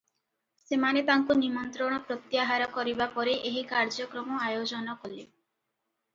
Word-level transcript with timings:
ସେମାନେ 0.69 1.03
ତାଙ୍କୁ 1.09 1.35
ନିମନ୍ତ୍ରଣ 1.41 1.99
ପ୍ରତ୍ୟାହାର 2.07 2.69
କରିବା 2.79 3.07
ପରେ 3.19 3.37
ଏହି 3.51 3.63
କାର୍ଯ୍ୟକ୍ରମ 3.75 4.41
ଆୟୋଜନ 4.49 4.99
କଲେ। 5.05 5.23